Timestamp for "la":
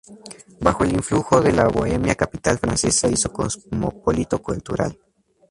1.53-1.67